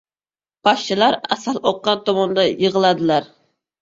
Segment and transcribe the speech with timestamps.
[0.67, 3.29] •Pashshalar asal oqqan tomonda yig‘iladilar.